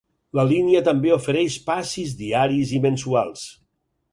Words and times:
La 0.37 0.45
línia 0.51 0.81
també 0.87 1.11
ofereix 1.17 1.57
passis 1.67 2.15
diaris 2.23 2.73
i 2.79 2.81
mensuals. 2.87 3.45